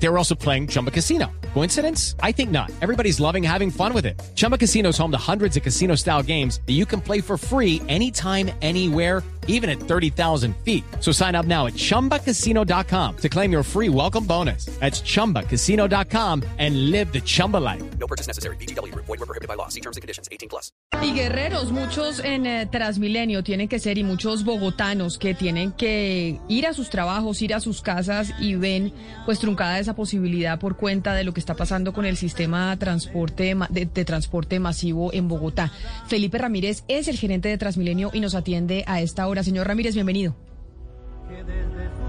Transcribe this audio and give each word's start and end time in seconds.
They 0.00 0.08
were 0.08 0.18
also 0.18 0.34
playing 0.34 0.68
Chumba 0.68 0.90
Casino. 0.90 1.30
Coincidence? 1.54 2.14
I 2.22 2.32
think 2.32 2.50
not. 2.50 2.70
Everybody's 2.80 3.20
loving 3.20 3.42
having 3.42 3.70
fun 3.70 3.92
with 3.92 4.06
it. 4.06 4.20
Chumba 4.34 4.56
Casino 4.56 4.90
is 4.90 4.98
home 4.98 5.10
to 5.10 5.18
hundreds 5.18 5.56
of 5.56 5.62
casino 5.62 5.96
style 5.96 6.22
games 6.22 6.60
that 6.66 6.74
you 6.74 6.86
can 6.86 7.00
play 7.00 7.20
for 7.20 7.36
free 7.36 7.82
anytime, 7.88 8.50
anywhere, 8.62 9.22
even 9.48 9.68
at 9.68 9.80
30,000 9.80 10.54
feet. 10.58 10.84
So 11.00 11.10
sign 11.10 11.34
up 11.34 11.46
now 11.46 11.66
at 11.66 11.72
chumbacasino.com 11.72 13.16
to 13.16 13.28
claim 13.28 13.50
your 13.50 13.62
free 13.62 13.88
welcome 13.88 14.24
bonus. 14.24 14.66
That's 14.78 15.00
chumbacasino.com 15.00 16.44
and 16.58 16.90
live 16.90 17.12
the 17.12 17.20
Chumba 17.20 17.56
life. 17.56 17.82
No 17.98 18.06
purchase 18.06 18.28
necessary. 18.28 18.56
BGW. 18.56 18.94
Void 18.94 19.08
were 19.08 19.26
prohibited 19.26 19.48
by 19.48 19.54
law. 19.54 19.68
See 19.68 19.80
terms 19.80 19.96
and 19.96 20.02
conditions. 20.02 20.28
18 20.30 20.48
plus. 20.48 20.70
Y 21.00 21.12
guerreros, 21.12 21.70
muchos 21.70 22.20
en 22.20 22.46
eh, 22.46 22.66
Transmilenio 22.66 23.42
tienen 23.42 23.68
que 23.68 23.78
ser 23.78 23.98
y 23.98 24.04
muchos 24.04 24.44
bogotanos 24.44 25.16
que 25.16 25.34
tienen 25.34 25.72
que 25.72 26.40
ir 26.48 26.66
a 26.66 26.74
sus 26.74 26.90
trabajos, 26.90 27.40
ir 27.40 27.54
a 27.54 27.60
sus 27.60 27.82
casas 27.82 28.32
y 28.40 28.54
ven 28.56 28.92
pues 29.24 29.38
truncada 29.38 29.78
esa 29.88 29.96
posibilidad 29.96 30.58
por 30.58 30.76
cuenta 30.76 31.14
de 31.14 31.24
lo 31.24 31.32
que 31.32 31.40
está 31.40 31.54
pasando 31.54 31.94
con 31.94 32.04
el 32.04 32.18
sistema 32.18 32.76
transporte 32.78 33.54
ma- 33.54 33.68
de, 33.70 33.86
de 33.86 34.04
transporte 34.04 34.60
masivo 34.60 35.14
en 35.14 35.28
Bogotá. 35.28 35.72
Felipe 36.08 36.36
Ramírez 36.36 36.84
es 36.88 37.08
el 37.08 37.16
gerente 37.16 37.48
de 37.48 37.56
Transmilenio 37.56 38.10
y 38.12 38.20
nos 38.20 38.34
atiende 38.34 38.84
a 38.86 39.00
esta 39.00 39.26
hora. 39.26 39.42
Señor 39.42 39.66
Ramírez, 39.66 39.94
bienvenido. 39.94 40.36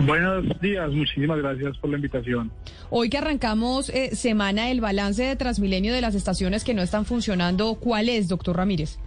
Buenos 0.06 0.60
días, 0.60 0.92
muchísimas 0.92 1.38
gracias 1.40 1.78
por 1.78 1.90
la 1.90 1.96
invitación. 1.96 2.52
Hoy 2.90 3.10
que 3.10 3.18
arrancamos 3.18 3.90
eh, 3.90 4.14
semana 4.14 4.70
el 4.72 4.82
balance 4.82 5.24
de 5.24 5.36
Transmilenio 5.38 5.94
de 5.94 6.02
las 6.02 6.16
estaciones 6.16 6.66
que 6.66 6.74
no 6.74 6.82
están 6.82 7.06
funcionando, 7.06 7.76
¿cuál 7.76 8.10
es, 8.10 8.28
doctor 8.28 8.58
Ramírez? 8.58 9.00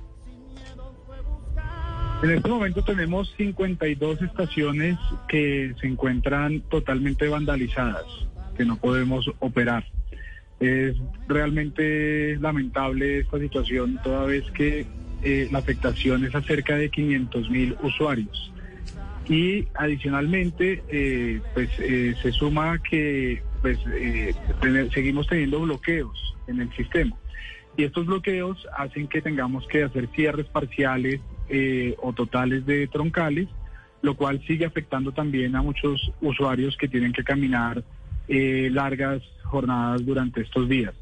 En 2.22 2.30
este 2.30 2.48
momento 2.48 2.82
tenemos 2.84 3.30
52 3.36 4.22
estaciones 4.22 4.96
que 5.28 5.74
se 5.80 5.86
encuentran 5.88 6.60
totalmente 6.70 7.28
vandalizadas, 7.28 8.04
que 8.56 8.64
no 8.64 8.76
podemos 8.76 9.30
operar. 9.40 9.84
Es 10.60 10.94
realmente 11.26 12.36
lamentable 12.40 13.18
esta 13.20 13.38
situación, 13.38 13.98
toda 14.02 14.26
vez 14.26 14.44
que 14.52 14.86
eh, 15.24 15.48
la 15.50 15.58
afectación 15.58 16.24
es 16.24 16.34
a 16.34 16.42
cerca 16.42 16.76
de 16.76 16.88
500 16.90 17.50
mil 17.50 17.76
usuarios. 17.82 18.52
Y 19.28 19.66
adicionalmente, 19.74 20.82
eh, 20.88 21.40
pues 21.54 21.70
eh, 21.78 22.14
se 22.22 22.32
suma 22.32 22.78
que 22.88 23.42
pues 23.60 23.78
tener- 24.60 24.92
seguimos 24.92 25.26
teniendo 25.28 25.60
bloqueos 25.60 26.34
en 26.48 26.60
el 26.60 26.72
sistema. 26.74 27.16
Y 27.76 27.84
estos 27.84 28.06
bloqueos 28.06 28.66
hacen 28.76 29.06
que 29.08 29.22
tengamos 29.22 29.66
que 29.68 29.84
hacer 29.84 30.08
cierres 30.14 30.46
parciales 30.46 31.20
o 31.98 32.12
totales 32.12 32.64
de 32.66 32.86
troncales, 32.88 33.46
lo 34.02 34.14
cual 34.16 34.42
sigue 34.46 34.64
afectando 34.64 35.12
también 35.12 35.54
a 35.54 35.62
muchos 35.62 36.10
usuarios 36.20 36.76
que 36.76 36.88
tienen 36.88 37.12
que 37.12 37.22
caminar 37.22 37.84
eh, 38.28 38.70
largas 38.72 39.22
jornadas 39.44 40.04
durante 40.04 40.42
estos 40.42 40.68
días. 40.68 40.94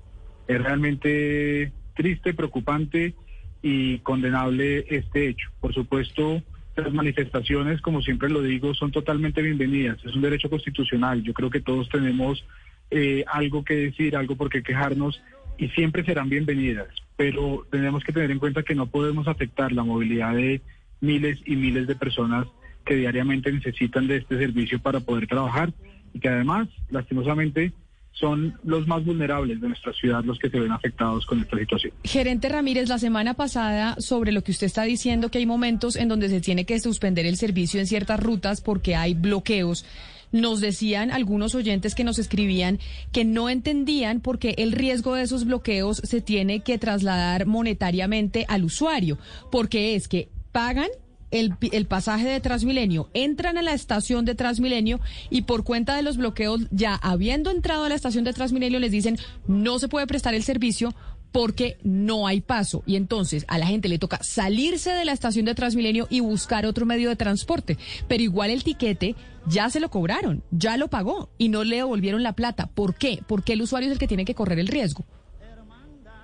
Es 0.49 0.63
realmente 0.63 1.73
triste, 1.95 2.35
preocupante 2.35 3.15
y 3.63 3.99
condenable 3.99 4.87
este 4.89 5.29
hecho. 5.29 5.51
Por 5.61 5.75
supuesto, 5.75 6.43
las 6.77 6.93
manifestaciones, 6.93 7.81
como 7.81 8.03
siempre 8.03 8.31
lo 8.31 8.43
digo, 8.43 8.75
son 8.75 8.91
totalmente 8.91 9.43
bienvenidas. 9.43 9.99
Es 10.05 10.15
un 10.15 10.23
derecho 10.23 10.51
constitucional. 10.51 11.23
Yo 11.23 11.35
creo 11.35 11.51
que 11.51 11.61
todos 11.61 11.89
tenemos 11.89 12.45
eh, 12.91 13.25
algo 13.27 13.65
que 13.65 13.75
decir, 13.75 14.17
algo 14.17 14.37
por 14.37 14.51
qué 14.51 14.63
quejarnos 14.63 15.23
y 15.59 15.69
siempre 15.69 16.05
serán 16.05 16.29
bienvenidas. 16.29 16.89
Pero 17.17 17.67
tenemos 17.71 18.03
que 18.03 18.13
tener 18.13 18.31
en 18.31 18.39
cuenta 18.39 18.63
que 18.63 18.75
no 18.75 18.87
podemos 18.87 19.29
afectar 19.29 19.73
la 19.73 19.85
movilidad 19.85 20.35
de 20.35 20.63
miles 21.01 21.39
y 21.45 21.57
miles 21.57 21.87
de 21.87 21.95
personas 21.95 22.47
que 22.85 22.97
diariamente 22.97 23.53
necesitan 23.53 24.07
de 24.07 24.17
este 24.17 24.39
servicio 24.39 24.81
para 24.81 25.01
poder 25.01 25.27
trabajar 25.27 25.73
y 26.13 26.21
que 26.21 26.29
además, 26.29 26.69
lastimosamente, 26.91 27.73
son 28.13 28.59
los 28.65 28.87
más 28.87 29.05
vulnerables 29.05 29.61
de 29.61 29.69
nuestra 29.69 29.93
ciudad 29.93 30.23
los 30.25 30.39
que 30.39 30.51
se 30.51 30.61
ven 30.61 30.73
afectados 30.73 31.25
con 31.27 31.41
esta 31.41 31.59
situación. 31.59 31.93
Gerente 32.05 32.49
Ramírez, 32.49 32.89
la 32.89 32.99
semana 32.99 33.35
pasada, 33.35 33.97
sobre 33.99 34.33
lo 34.33 34.43
que 34.43 34.53
usted 34.53 34.67
está 34.67 34.83
diciendo, 34.83 35.31
que 35.31 35.39
hay 35.39 35.47
momentos 35.47 35.97
en 35.97 36.09
donde 36.09 36.29
se 36.29 36.41
tiene 36.41 36.67
que 36.67 36.79
suspender 36.81 37.25
el 37.27 37.37
servicio 37.37 37.81
en 37.81 37.87
ciertas 37.87 38.21
rutas 38.21 38.61
porque 38.61 38.95
hay 38.95 39.15
bloqueos. 39.15 39.87
Nos 40.33 40.61
decían 40.61 41.11
algunos 41.11 41.55
oyentes 41.55 41.95
que 41.95 42.05
nos 42.05 42.19
escribían 42.19 42.79
que 43.11 43.25
no 43.25 43.49
entendían 43.49 44.21
por 44.21 44.39
qué 44.39 44.55
el 44.59 44.73
riesgo 44.73 45.15
de 45.15 45.23
esos 45.23 45.45
bloqueos 45.45 45.97
se 46.05 46.21
tiene 46.21 46.61
que 46.61 46.79
trasladar 46.79 47.47
monetariamente 47.47 48.45
al 48.49 48.65
usuario, 48.65 49.19
porque 49.51 49.97
es 49.97 50.07
que 50.07 50.29
pagan 50.53 50.89
el, 51.31 51.55
el 51.73 51.87
pasaje 51.87 52.29
de 52.29 52.41
Transmilenio, 52.41 53.09
entran 53.15 53.57
a 53.59 53.63
la 53.63 53.73
estación 53.73 54.25
de 54.25 54.35
Transmilenio 54.35 55.01
y 55.31 55.43
por 55.43 55.65
cuenta 55.65 55.97
de 55.97 56.03
los 56.03 56.17
bloqueos, 56.17 56.67
ya 56.71 56.95
habiendo 56.95 57.51
entrado 57.51 57.85
a 57.85 57.89
la 57.89 57.95
estación 57.95 58.25
de 58.25 58.33
Transmilenio, 58.33 58.79
les 58.81 58.93
dicen 58.93 59.19
no 59.47 59.79
se 59.79 59.89
puede 59.89 60.07
prestar 60.07 60.35
el 60.35 60.43
servicio 60.43 60.95
porque 61.33 61.79
no 61.83 62.27
hay 62.27 62.41
paso. 62.41 62.83
Y 62.87 62.97
entonces 62.97 63.45
a 63.49 63.59
la 63.59 63.67
gente 63.67 63.89
le 63.89 63.99
toca 63.99 64.19
salirse 64.23 64.91
de 64.91 65.05
la 65.05 65.13
estación 65.13 65.45
de 65.45 65.55
Transmilenio 65.55 66.07
y 66.11 66.21
buscar 66.21 66.67
otro 66.67 66.87
medio 66.87 67.09
de 67.09 67.17
transporte. 67.17 67.79
Pero 68.09 68.23
igual 68.23 68.51
el 68.51 68.65
tiquete 68.65 69.15
ya 69.47 69.71
se 69.71 69.81
lo 69.81 69.91
cobraron, 69.91 70.43
ya 70.51 70.77
lo 70.77 70.89
pagó 70.89 71.31
y 71.39 71.49
no 71.49 71.65
le 71.65 71.77
devolvieron 71.77 72.23
la 72.23 72.35
plata. 72.35 72.67
¿Por 72.67 72.95
qué? 72.95 73.21
Porque 73.27 73.55
el 73.55 73.63
usuario 73.63 73.89
es 73.89 73.93
el 73.93 73.99
que 73.99 74.09
tiene 74.09 74.25
que 74.25 74.35
correr 74.35 74.59
el 74.59 74.69
riesgo. 74.69 75.05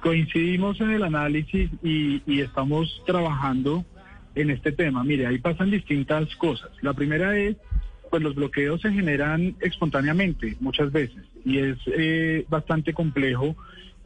Coincidimos 0.03 0.81
en 0.81 0.91
el 0.91 1.03
análisis 1.03 1.71
y, 1.83 2.23
y 2.27 2.41
estamos 2.41 3.03
trabajando 3.07 3.85
en 4.37 4.51
este 4.51 4.71
tema. 4.71 5.03
Mire, 5.03 5.27
ahí 5.27 5.39
pasan 5.39 5.71
distintas 5.71 6.35
cosas. 6.37 6.71
La 6.83 6.93
primera 6.93 7.37
es, 7.37 7.57
pues 8.11 8.23
los 8.23 8.35
bloqueos 8.37 8.81
se 8.83 8.93
generan 8.93 9.57
espontáneamente 9.61 10.57
muchas 10.61 10.93
veces 10.93 11.25
y 11.45 11.59
es 11.59 11.77
eh, 11.87 12.45
bastante 12.49 12.93
complejo 12.93 13.57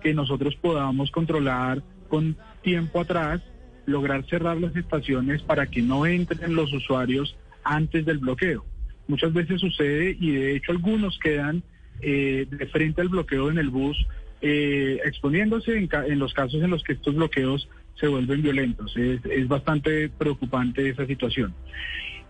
que 0.02 0.14
nosotros 0.14 0.56
podamos 0.56 1.10
controlar 1.10 1.82
con 2.08 2.36
tiempo 2.62 3.00
atrás, 3.00 3.42
lograr 3.86 4.24
cerrar 4.26 4.56
las 4.58 4.74
estaciones 4.76 5.42
para 5.42 5.66
que 5.66 5.82
no 5.82 6.06
entren 6.06 6.54
los 6.54 6.72
usuarios 6.72 7.36
antes 7.64 8.06
del 8.06 8.18
bloqueo. 8.18 8.64
Muchas 9.08 9.32
veces 9.32 9.60
sucede 9.60 10.16
y 10.18 10.30
de 10.30 10.56
hecho 10.56 10.72
algunos 10.72 11.18
quedan 11.18 11.62
eh, 12.00 12.46
de 12.48 12.66
frente 12.66 13.00
al 13.02 13.08
bloqueo 13.08 13.50
en 13.50 13.58
el 13.58 13.68
bus 13.68 14.06
eh, 14.40 15.00
exponiéndose 15.04 15.76
en, 15.76 15.86
ca- 15.86 16.06
en 16.06 16.18
los 16.18 16.32
casos 16.32 16.62
en 16.62 16.70
los 16.70 16.82
que 16.82 16.94
estos 16.94 17.14
bloqueos 17.14 17.68
se 18.00 18.08
vuelven 18.08 18.42
violentos. 18.42 18.96
Es, 18.96 19.24
es 19.26 19.46
bastante 19.46 20.08
preocupante 20.08 20.88
esa 20.88 21.06
situación. 21.06 21.54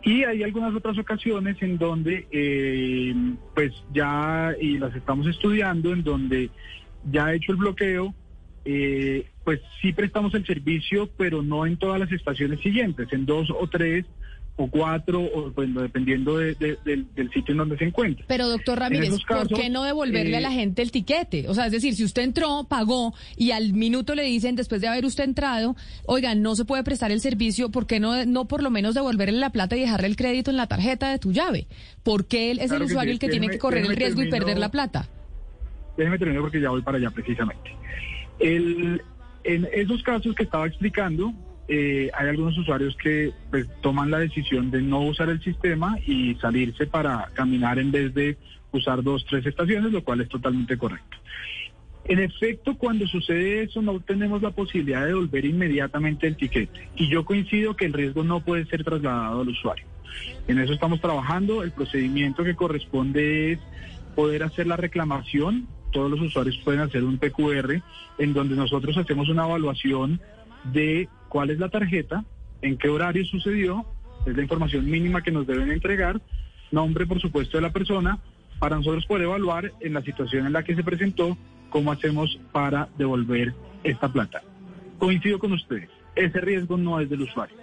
Y 0.02 0.24
hay 0.24 0.42
algunas 0.42 0.74
otras 0.74 0.98
ocasiones 0.98 1.56
en 1.60 1.76
donde, 1.76 2.26
eh, 2.30 3.14
pues 3.54 3.72
ya, 3.92 4.54
y 4.58 4.78
las 4.78 4.94
estamos 4.96 5.26
estudiando, 5.26 5.92
en 5.92 6.02
donde 6.02 6.50
ya 7.10 7.34
hecho 7.34 7.52
el 7.52 7.58
bloqueo, 7.58 8.14
eh, 8.64 9.26
pues 9.44 9.60
sí 9.80 9.92
prestamos 9.92 10.34
el 10.34 10.46
servicio, 10.46 11.10
pero 11.16 11.42
no 11.42 11.66
en 11.66 11.76
todas 11.76 12.00
las 12.00 12.10
estaciones 12.12 12.60
siguientes, 12.60 13.12
en 13.12 13.26
dos 13.26 13.50
o 13.50 13.66
tres 13.66 14.06
o 14.62 14.68
cuatro, 14.68 15.20
o 15.22 15.50
bueno, 15.52 15.80
dependiendo 15.80 16.36
de- 16.36 16.54
de- 16.54 16.76
del, 16.84 17.06
del 17.14 17.30
sitio 17.32 17.52
en 17.52 17.58
donde 17.58 17.78
se 17.78 17.84
encuentre. 17.84 18.24
Pero 18.28 18.46
doctor 18.48 18.78
Ramírez, 18.78 19.10
¿por 19.26 19.48
qué 19.48 19.70
no 19.70 19.84
devolverle 19.84 20.36
a 20.36 20.40
la 20.40 20.50
eh, 20.52 20.54
gente 20.56 20.82
el 20.82 20.90
tiquete? 20.90 21.48
O 21.48 21.54
sea, 21.54 21.66
es 21.66 21.72
decir, 21.72 21.94
si 21.94 22.04
usted 22.04 22.22
entró, 22.22 22.64
pagó 22.68 23.14
y 23.36 23.52
al 23.52 23.72
minuto 23.72 24.14
le 24.14 24.22
dicen, 24.24 24.56
después 24.56 24.80
de 24.82 24.88
haber 24.88 25.06
usted 25.06 25.24
entrado, 25.24 25.76
oigan, 26.06 26.42
no 26.42 26.54
se 26.56 26.66
puede 26.66 26.84
prestar 26.84 27.10
el 27.10 27.20
servicio, 27.20 27.70
¿por 27.70 27.86
qué 27.86 28.00
no, 28.00 28.26
no 28.26 28.46
por 28.46 28.62
lo 28.62 28.70
menos 28.70 28.94
devolverle 28.94 29.38
la 29.38 29.50
plata 29.50 29.76
y 29.76 29.80
dejarle 29.80 30.08
el 30.08 30.16
crédito 30.16 30.50
en 30.50 30.58
la 30.58 30.66
tarjeta 30.66 31.10
de 31.10 31.18
tu 31.18 31.32
llave? 31.32 31.66
¿Por 32.02 32.26
qué 32.26 32.50
él 32.50 32.58
es 32.58 32.68
Claro 32.68 32.84
el 32.84 32.90
usuario 32.90 33.12
sí. 33.12 33.14
el 33.14 33.18
que 33.18 33.28
tiene 33.28 33.48
que 33.48 33.58
correr 33.58 33.84
el 33.86 33.96
riesgo 33.96 34.22
y 34.22 34.28
perder 34.30 34.58
la 34.58 34.70
plata? 34.70 35.08
Déjeme 35.96 36.18
terminar 36.18 36.42
porque 36.42 36.60
ya 36.60 36.68
voy 36.70 36.82
para 36.82 36.98
allá 36.98 37.10
precisamente. 37.10 37.70
El- 38.38 39.00
en 39.44 39.66
esos 39.72 40.02
casos 40.02 40.34
que 40.34 40.42
estaba 40.42 40.66
explicando, 40.66 41.32
eh, 41.72 42.10
hay 42.18 42.28
algunos 42.28 42.58
usuarios 42.58 42.96
que 42.96 43.32
pues, 43.48 43.68
toman 43.80 44.10
la 44.10 44.18
decisión 44.18 44.72
de 44.72 44.82
no 44.82 45.02
usar 45.02 45.28
el 45.28 45.40
sistema 45.40 45.96
y 46.04 46.34
salirse 46.34 46.88
para 46.88 47.30
caminar 47.32 47.78
en 47.78 47.92
vez 47.92 48.12
de 48.12 48.36
usar 48.72 49.04
dos, 49.04 49.24
tres 49.30 49.46
estaciones, 49.46 49.92
lo 49.92 50.02
cual 50.02 50.20
es 50.20 50.28
totalmente 50.28 50.76
correcto. 50.76 51.16
En 52.06 52.18
efecto, 52.18 52.76
cuando 52.76 53.06
sucede 53.06 53.62
eso, 53.62 53.82
no 53.82 54.00
tenemos 54.00 54.42
la 54.42 54.50
posibilidad 54.50 55.02
de 55.02 55.08
devolver 55.08 55.44
inmediatamente 55.44 56.26
el 56.26 56.34
tiquete. 56.36 56.88
Y 56.96 57.08
yo 57.08 57.24
coincido 57.24 57.76
que 57.76 57.84
el 57.84 57.92
riesgo 57.92 58.24
no 58.24 58.40
puede 58.40 58.66
ser 58.66 58.82
trasladado 58.82 59.42
al 59.42 59.48
usuario. 59.48 59.84
En 60.48 60.58
eso 60.58 60.72
estamos 60.72 61.00
trabajando. 61.00 61.62
El 61.62 61.70
procedimiento 61.70 62.42
que 62.42 62.56
corresponde 62.56 63.52
es 63.52 63.60
poder 64.16 64.42
hacer 64.42 64.66
la 64.66 64.76
reclamación. 64.76 65.68
Todos 65.92 66.10
los 66.10 66.20
usuarios 66.20 66.58
pueden 66.64 66.80
hacer 66.80 67.04
un 67.04 67.18
PQR 67.18 67.80
en 68.18 68.32
donde 68.32 68.56
nosotros 68.56 68.96
hacemos 68.96 69.28
una 69.28 69.44
evaluación 69.44 70.20
de 70.64 71.08
cuál 71.30 71.48
es 71.48 71.58
la 71.58 71.70
tarjeta, 71.70 72.24
en 72.60 72.76
qué 72.76 72.90
horario 72.90 73.24
sucedió, 73.24 73.86
es 74.26 74.36
la 74.36 74.42
información 74.42 74.84
mínima 74.90 75.22
que 75.22 75.30
nos 75.30 75.46
deben 75.46 75.70
entregar, 75.70 76.20
nombre 76.70 77.06
por 77.06 77.20
supuesto 77.20 77.56
de 77.56 77.62
la 77.62 77.72
persona, 77.72 78.18
para 78.58 78.76
nosotros 78.76 79.06
poder 79.06 79.22
evaluar 79.24 79.72
en 79.80 79.94
la 79.94 80.02
situación 80.02 80.46
en 80.46 80.52
la 80.52 80.62
que 80.62 80.74
se 80.74 80.84
presentó 80.84 81.38
cómo 81.70 81.92
hacemos 81.92 82.38
para 82.52 82.88
devolver 82.98 83.54
esta 83.84 84.12
plata. 84.12 84.42
coincido 84.98 85.38
con 85.38 85.52
ustedes, 85.52 85.88
ese 86.14 86.40
riesgo 86.42 86.76
no 86.76 87.00
es 87.00 87.08
del 87.08 87.22
usuario. 87.22 87.56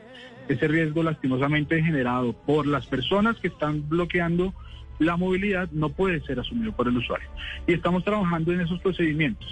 Ese 0.47 0.67
riesgo 0.67 1.03
lastimosamente 1.03 1.83
generado 1.83 2.33
por 2.33 2.65
las 2.65 2.87
personas 2.87 3.37
que 3.37 3.49
están 3.49 3.87
bloqueando 3.87 4.55
la 4.99 5.15
movilidad 5.15 5.69
no 5.71 5.89
puede 5.89 6.21
ser 6.21 6.39
asumido 6.39 6.71
por 6.71 6.87
el 6.87 6.97
usuario. 6.97 7.29
Y 7.67 7.73
estamos 7.73 8.03
trabajando 8.03 8.51
en 8.51 8.61
esos 8.61 8.79
procedimientos. 8.79 9.47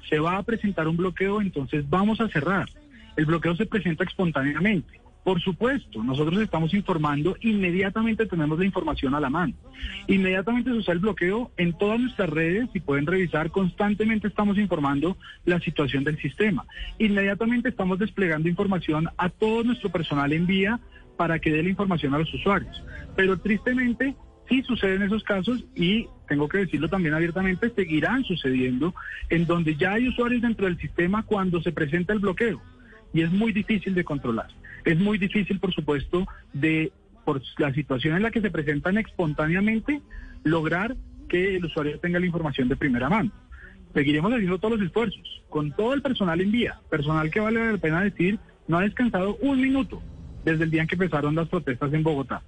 se 0.08 0.20
va 0.20 0.38
a 0.38 0.44
presentar 0.44 0.88
un 0.88 0.98
bloqueo, 0.98 1.42
entonces 1.42 1.90
vamos 1.90 2.22
a 2.22 2.30
cerrar. 2.30 2.70
El 3.16 3.26
bloqueo 3.26 3.56
se 3.56 3.66
presenta 3.66 4.04
espontáneamente. 4.04 5.02
Por 5.28 5.42
supuesto, 5.42 6.02
nosotros 6.06 6.42
estamos 6.42 6.74
informando, 6.74 7.36
inmediatamente 7.42 8.28
tenemos 8.28 8.58
la 8.58 8.64
información 8.64 9.14
a 9.14 9.20
la 9.20 9.30
mano. 9.30 9.54
Inmediatamente 10.08 10.70
se 10.70 10.78
usa 10.78 10.94
el 10.94 11.00
bloqueo 11.00 11.52
en 11.58 11.78
todas 11.78 12.00
nuestras 12.00 12.30
redes 12.30 12.70
y 12.74 12.80
pueden 12.80 13.06
revisar, 13.06 13.52
constantemente 13.52 14.30
estamos 14.30 14.58
informando 14.58 15.18
la 15.44 15.60
situación 15.60 16.06
del 16.06 16.18
sistema. 16.18 16.66
Inmediatamente 16.98 17.68
estamos 17.68 18.00
desplegando 18.00 18.48
información 18.48 19.10
a 19.18 19.28
todo 19.28 19.66
nuestro 19.66 19.90
personal 19.90 20.32
en 20.32 20.48
vía 20.48 20.80
para 21.18 21.40
que 21.40 21.52
dé 21.52 21.62
la 21.62 21.72
información 21.72 22.14
a 22.14 22.20
los 22.20 22.34
usuarios. 22.34 22.82
Pero 23.18 23.38
tristemente 23.38 24.16
sí 24.48 24.64
suceden 24.64 25.02
esos 25.02 25.26
casos 25.26 25.62
y 25.76 26.08
tengo 26.30 26.48
que 26.48 26.60
decirlo 26.60 26.88
también 26.88 27.16
abiertamente, 27.16 27.70
seguirán 27.72 28.24
sucediendo 28.24 28.96
en 29.30 29.46
donde 29.46 29.76
ya 29.76 29.92
hay 29.92 30.08
usuarios 30.08 30.42
dentro 30.42 30.68
del 30.68 30.78
sistema 30.78 31.24
cuando 31.24 31.62
se 31.62 31.74
presenta 31.74 32.14
el 32.14 32.20
bloqueo 32.20 32.62
y 33.14 33.24
es 33.24 33.32
muy 33.32 33.52
difícil 33.52 33.94
de 33.94 34.06
controlar. 34.06 34.48
Es 34.88 34.98
muy 34.98 35.18
difícil, 35.18 35.60
por 35.60 35.74
supuesto, 35.74 36.26
de 36.54 36.94
por 37.26 37.42
la 37.58 37.74
situación 37.74 38.16
en 38.16 38.24
la 38.24 38.32
que 38.32 38.40
se 38.40 38.50
presentan 38.50 38.98
espontáneamente, 38.98 40.02
lograr 40.46 40.96
que 41.28 41.58
el 41.58 41.66
usuario 41.66 42.00
tenga 42.00 42.22
la 42.22 42.26
información 42.26 42.70
de 42.70 42.78
primera 42.78 43.10
mano. 43.10 43.30
Seguiremos 43.94 44.32
haciendo 44.32 44.60
todos 44.60 44.80
los 44.80 44.88
esfuerzos, 44.88 45.44
con 45.50 45.74
todo 45.74 45.94
el 45.94 46.02
personal 46.02 46.40
en 46.40 46.52
vía, 46.52 46.80
personal 46.90 47.30
que 47.30 47.42
vale 47.42 47.74
la 47.74 47.78
pena 47.78 48.02
decir, 48.02 48.40
no 48.70 48.78
ha 48.78 48.84
descansado 48.84 49.36
un 49.42 49.60
minuto 49.60 50.02
desde 50.46 50.64
el 50.64 50.72
día 50.72 50.84
en 50.84 50.88
que 50.88 50.96
empezaron 50.96 51.36
las 51.36 51.50
protestas 51.50 51.94
en 51.94 52.04
Bogotá. 52.04 52.42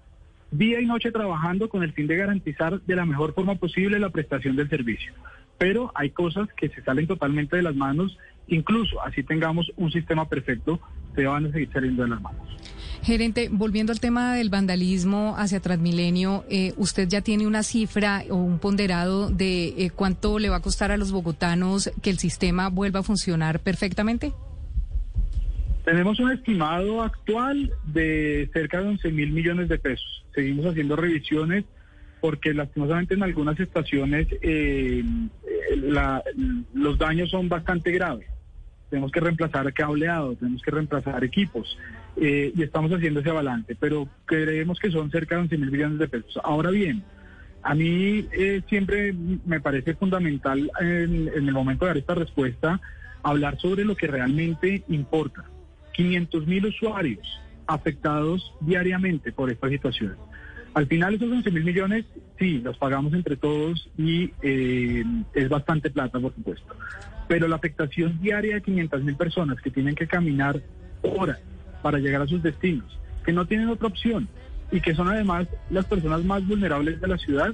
Día 0.50 0.80
y 0.80 0.86
noche 0.86 1.12
trabajando 1.12 1.68
con 1.68 1.84
el 1.84 1.92
fin 1.92 2.08
de 2.08 2.16
garantizar 2.16 2.80
de 2.80 2.96
la 2.96 3.06
mejor 3.06 3.34
forma 3.34 3.56
posible 3.56 4.00
la 4.00 4.12
prestación 4.12 4.56
del 4.56 4.70
servicio. 4.70 5.12
Pero 5.58 5.92
hay 5.94 6.12
cosas 6.12 6.48
que 6.54 6.70
se 6.70 6.82
salen 6.84 7.06
totalmente 7.06 7.58
de 7.58 7.64
las 7.64 7.76
manos, 7.76 8.18
incluso 8.48 9.04
así 9.04 9.24
tengamos 9.24 9.74
un 9.76 9.92
sistema 9.92 10.30
perfecto, 10.30 10.80
se 11.16 11.26
van 11.26 11.46
a 11.46 11.52
seguir 11.52 11.70
saliendo 11.72 12.04
de 12.04 12.10
las 12.10 12.22
manos. 12.22 12.50
Gerente, 13.02 13.50
volviendo 13.52 13.94
al 13.94 14.00
tema 14.00 14.36
del 14.36 14.50
vandalismo 14.50 15.36
hacia 15.38 15.60
Transmilenio, 15.62 16.44
eh, 16.50 16.74
¿usted 16.78 17.08
ya 17.08 17.22
tiene 17.22 17.48
una 17.48 17.64
cifra 17.64 18.24
o 18.30 18.36
un 18.36 18.60
ponderado 18.60 19.30
de 19.30 19.70
eh, 19.78 19.90
cuánto 19.90 20.38
le 20.38 20.50
va 20.50 20.58
a 20.58 20.62
costar 20.62 20.92
a 20.92 20.98
los 20.98 21.12
bogotanos 21.12 21.92
que 22.02 22.10
el 22.10 22.18
sistema 22.18 22.70
vuelva 22.70 23.00
a 23.00 23.04
funcionar 23.04 23.62
perfectamente? 23.62 24.34
Tenemos 25.86 26.20
un 26.20 26.32
estimado 26.32 27.02
actual 27.02 27.72
de 27.86 28.50
cerca 28.54 28.82
de 28.82 28.90
11 28.90 29.12
mil 29.12 29.32
millones 29.32 29.70
de 29.70 29.80
pesos. 29.80 30.26
Seguimos 30.36 30.66
haciendo 30.66 30.96
revisiones 30.96 31.64
porque 32.20 32.54
lastimosamente 32.54 33.14
en 33.14 33.24
algunas 33.24 33.58
estaciones 33.60 34.28
eh, 34.42 35.04
la, 35.78 36.22
los 36.74 36.98
daños 36.98 37.30
son 37.30 37.48
bastante 37.48 37.92
graves 37.92 38.28
tenemos 38.90 39.12
que 39.12 39.20
reemplazar 39.20 39.72
cableado, 39.74 40.36
tenemos 40.36 40.62
que 40.62 40.72
reemplazar 40.72 41.24
equipos 41.24 41.78
eh, 42.18 42.52
y 42.56 42.64
estamos 42.64 42.92
haciendo 42.92 43.20
ese 43.20 43.32
balance, 43.32 43.76
pero 43.80 44.08
creemos 44.26 44.80
que 44.80 44.92
son 44.92 45.12
cerca 45.12 45.36
de 45.36 45.42
11 45.42 45.58
mil 45.58 45.72
millones 45.72 46.00
de 46.00 46.08
pesos. 46.08 46.40
Ahora 46.44 46.72
bien, 46.72 47.04
a 47.62 47.76
mí 47.76 48.28
eh, 48.32 48.62
siempre 48.68 49.14
me 49.14 49.60
parece 49.60 49.94
fundamental 49.96 50.72
en, 50.80 51.28
en, 51.28 51.48
el 51.48 51.54
momento 51.54 51.86
de 51.86 51.90
dar 51.90 51.98
esta 51.98 52.16
respuesta 52.16 52.82
hablar 53.24 53.60
sobre 53.60 53.86
lo 53.86 53.96
que 53.96 54.08
realmente 54.08 54.84
importa. 54.88 55.44
500 55.94 56.48
mil 56.48 56.66
usuarios 56.66 57.28
afectados 57.68 58.54
diariamente 58.62 59.32
por 59.32 59.52
esta 59.52 59.70
situación. 59.70 60.16
Al 60.74 60.88
final 60.88 61.16
esos 61.16 61.32
11 61.32 61.52
mil 61.52 61.64
millones, 61.64 62.06
sí, 62.38 62.60
los 62.60 62.78
pagamos 62.78 63.14
entre 63.14 63.36
todos 63.36 63.90
y 63.98 64.32
eh, 64.42 65.04
es 65.34 65.50
bastante 65.50 65.90
plata, 65.90 66.20
por 66.20 66.34
supuesto. 66.34 66.76
Pero 67.28 67.48
la 67.48 67.56
afectación 67.56 68.20
diaria 68.22 68.56
de 68.56 68.62
500 68.62 69.04
mil 69.04 69.16
personas 69.16 69.60
que 69.62 69.72
tienen 69.72 69.96
que 69.96 70.08
caminar 70.08 70.62
horas 71.02 71.40
para 71.82 72.00
llegar 72.00 72.22
a 72.22 72.28
sus 72.28 72.44
destinos, 72.44 73.00
que 73.26 73.32
no 73.32 73.46
tienen 73.46 73.70
otra 73.70 73.88
opción 73.88 74.28
y 74.72 74.82
que 74.82 74.94
son 74.94 75.08
además 75.08 75.48
las 75.70 75.86
personas 75.86 76.24
más 76.24 76.46
vulnerables 76.48 77.02
de 77.02 77.08
la 77.08 77.18
ciudad, 77.18 77.54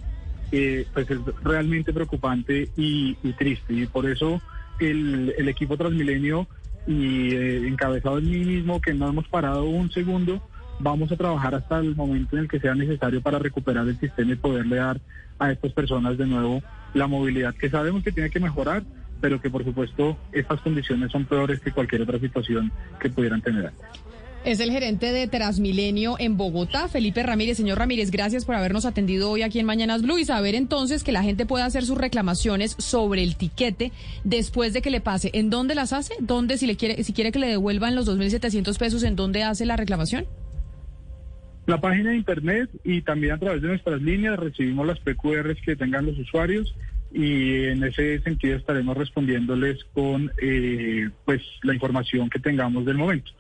eh, 0.52 0.86
pues 0.94 1.10
es 1.10 1.20
realmente 1.44 1.94
preocupante 1.94 2.70
y, 2.76 3.16
triste. 3.38 3.74
Y 3.74 3.86
por 3.86 4.10
eso 4.10 4.42
el, 4.80 5.34
el 5.38 5.48
equipo 5.48 5.78
Transmilenio 5.78 6.48
y 6.88 7.34
eh, 7.34 7.68
encabezado 7.68 8.18
en 8.20 8.30
mí 8.30 8.46
mismo, 8.46 8.82
que 8.82 8.94
no 8.94 9.10
hemos 9.10 9.28
parado 9.28 9.66
un 9.66 9.92
segundo, 9.92 10.48
vamos 10.80 11.12
a 11.12 11.16
trabajar 11.16 11.56
hasta 11.56 11.80
el 11.80 11.96
momento 11.96 12.36
en 12.36 12.44
el 12.44 12.50
que 12.50 12.60
sea 12.60 12.76
necesario 12.76 13.22
para 13.22 13.40
recuperar 13.40 13.88
el 13.88 14.00
sistema 14.00 14.34
y 14.34 14.36
poderle 14.36 14.78
dar 14.78 15.00
a 15.40 15.52
estas 15.52 15.74
personas 15.74 16.18
de 16.18 16.26
nuevo 16.26 16.62
la 16.94 17.08
movilidad 17.08 17.54
que 17.56 17.70
sabemos 17.70 18.04
que 18.04 18.12
tiene 18.12 18.30
que 18.30 18.40
mejorar, 18.40 18.84
pero 19.22 19.42
que 19.42 19.50
por 19.50 19.64
supuesto 19.64 20.18
estas 20.32 20.62
condiciones 20.62 21.12
son 21.12 21.26
peores 21.26 21.60
que 21.60 21.72
cualquier 21.72 22.02
otra 22.02 22.20
situación 22.20 22.72
que 23.00 23.10
pudieran 23.10 23.42
tener. 23.42 23.72
Es 24.46 24.60
el 24.60 24.70
gerente 24.70 25.12
de 25.12 25.28
Transmilenio 25.28 26.18
en 26.20 26.38
Bogotá, 26.38 26.88
Felipe 26.88 27.24
Ramírez. 27.24 27.58
Señor 27.58 27.80
Ramírez, 27.80 28.12
gracias 28.12 28.46
por 28.46 28.54
habernos 28.54 28.86
atendido 28.86 29.32
hoy 29.32 29.42
aquí 29.42 29.58
en 29.58 29.66
Mañanas 29.66 30.04
Blue 30.04 30.20
y 30.20 30.26
saber 30.26 30.54
entonces 30.54 31.04
que 31.04 31.12
la 31.12 31.24
gente 31.24 31.48
pueda 31.48 31.66
hacer 31.66 31.84
sus 31.84 31.98
reclamaciones 31.98 32.76
sobre 32.78 33.24
el 33.24 33.38
tiquete 33.38 33.92
después 34.24 34.72
de 34.74 34.84
que 34.84 34.92
le 34.92 35.02
pase. 35.02 35.32
¿En 35.34 35.50
dónde 35.50 35.74
las 35.74 35.94
hace? 35.94 36.14
¿Dónde, 36.20 36.60
si, 36.60 36.68
le 36.68 36.76
quiere, 36.76 37.04
si 37.04 37.12
quiere 37.12 37.32
que 37.32 37.40
le 37.40 37.48
devuelvan 37.48 37.96
los 37.96 38.08
2.700 38.08 38.78
pesos, 38.78 39.02
en 39.02 39.16
dónde 39.16 39.42
hace 39.42 39.66
la 39.66 39.78
reclamación? 39.78 40.28
La 41.66 41.82
página 41.82 42.12
de 42.12 42.18
internet 42.18 42.70
y 42.84 43.02
también 43.02 43.34
a 43.34 43.40
través 43.40 43.62
de 43.62 43.70
nuestras 43.70 44.02
líneas 44.02 44.38
recibimos 44.38 44.86
las 44.86 45.00
PQRs 45.00 45.62
que 45.66 45.76
tengan 45.76 46.06
los 46.06 46.18
usuarios 46.18 46.76
y 47.12 47.64
en 47.66 47.84
ese 47.84 48.20
sentido 48.22 48.58
estaremos 48.58 48.96
respondiéndoles 48.98 49.84
con 49.94 50.32
eh, 50.42 51.10
pues 51.24 51.42
la 51.64 51.74
información 51.74 52.30
que 52.30 52.40
tengamos 52.40 52.86
del 52.86 52.98
momento. 52.98 53.32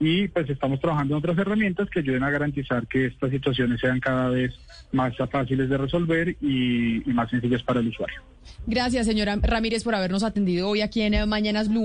Y 0.00 0.26
pues 0.28 0.50
estamos 0.50 0.80
trabajando 0.80 1.14
en 1.14 1.18
otras 1.18 1.38
herramientas 1.38 1.88
que 1.88 2.00
ayuden 2.00 2.24
a 2.24 2.30
garantizar 2.30 2.88
que 2.88 3.06
estas 3.06 3.30
situaciones 3.30 3.80
sean 3.80 4.00
cada 4.00 4.28
vez 4.30 4.52
más 4.90 5.14
fáciles 5.30 5.68
de 5.68 5.78
resolver 5.78 6.36
y, 6.40 7.08
y 7.08 7.14
más 7.14 7.30
sencillas 7.30 7.62
para 7.62 7.78
el 7.78 7.88
usuario. 7.88 8.20
Gracias, 8.66 9.06
señora 9.06 9.38
Ramírez, 9.40 9.84
por 9.84 9.94
habernos 9.94 10.24
atendido 10.24 10.68
hoy 10.68 10.80
aquí 10.80 11.02
en 11.02 11.28
Mañanas 11.28 11.68
Blue. 11.68 11.84